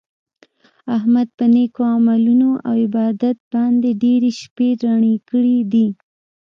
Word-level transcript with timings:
احمد 0.97 1.27
په 1.37 1.45
نېکو 1.53 1.81
عملونو 1.95 2.49
او 2.67 2.73
عبادت 2.85 3.37
باندې 3.53 3.89
ډېرې 4.03 4.29
شپې 4.41 4.67
رڼې 4.83 5.15
کړي 5.29 5.57
دي. 5.71 5.87